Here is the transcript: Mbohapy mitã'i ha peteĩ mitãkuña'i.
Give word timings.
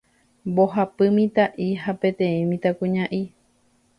Mbohapy 0.51 1.05
mitã'i 1.17 1.67
ha 1.83 1.91
peteĩ 2.05 2.39
mitãkuña'i. 2.53 3.23